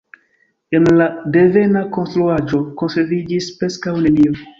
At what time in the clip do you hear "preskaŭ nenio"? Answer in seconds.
3.61-4.35